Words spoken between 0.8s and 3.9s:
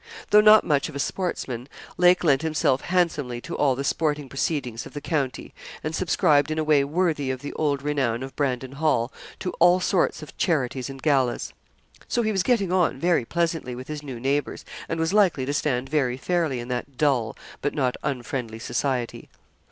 of a sportsman, Lake lent himself handsomely to all the